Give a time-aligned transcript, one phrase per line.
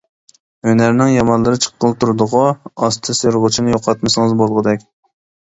[0.69, 2.41] ھۈنەرنىڭ يامانلىرى چىققىلى تۇردىغۇ؟
[2.87, 4.91] ئاستى سىيرىغۇچنى يوقاتمىسىڭىز بولغۇدەك.